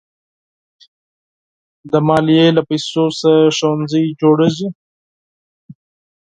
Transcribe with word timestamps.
د 1.91 1.93
مالیې 2.07 2.47
له 2.57 2.61
پیسو 2.69 3.03
څخه 3.19 3.31
ښوونځي 3.57 4.03
جوړېږي. 4.21 4.67